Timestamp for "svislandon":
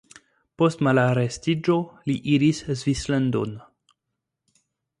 2.81-3.55